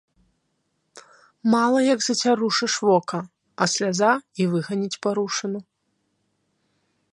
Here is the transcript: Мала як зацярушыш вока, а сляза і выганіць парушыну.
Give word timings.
Мала 1.53 1.79
як 1.93 1.99
зацярушыш 2.05 2.73
вока, 2.87 3.19
а 3.65 3.69
сляза 3.75 4.11
і 4.41 4.49
выганіць 4.57 4.99
парушыну. 5.07 5.59